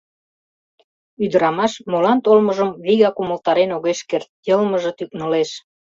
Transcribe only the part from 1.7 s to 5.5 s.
молан толмыжым вигак умылтарен огеш керт, йылмыже тӱкнылеш.